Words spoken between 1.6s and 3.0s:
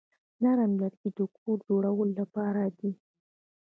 جوړولو لپاره دي.